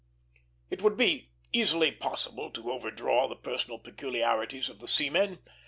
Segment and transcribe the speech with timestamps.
[0.71, 5.37] It would be easily possible to overdraw the personal peculiarities of the seamen.